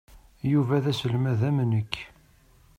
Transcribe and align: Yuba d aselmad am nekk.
Yuba 0.51 0.83
d 0.83 0.85
aselmad 0.91 1.41
am 1.49 1.57
nekk. 1.71 1.93